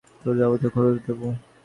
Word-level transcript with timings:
তোমার 0.21 0.37
যাবতীয় 0.39 0.71
খরচ 0.75 0.95
দেবো। 1.05 1.27